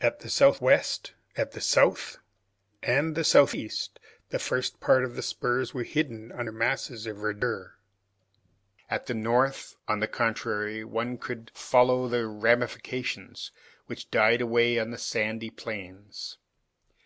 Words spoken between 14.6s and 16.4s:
on the sandy plains.